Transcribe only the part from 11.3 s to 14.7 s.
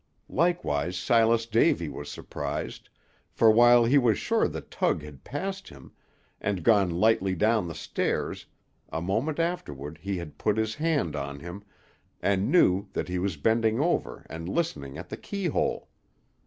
him, and knew that he was bending over, and